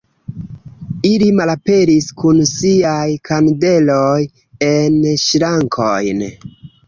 Ili 1.09 1.25
malaperis 1.39 2.07
kun 2.21 2.39
siaj 2.53 3.03
kandeloj 3.29 4.17
en 4.71 4.97
ŝrankojn. 5.27 6.27